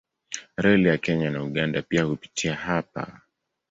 [0.57, 3.21] Reli ya Kenya na Uganda pia hupitia hapa.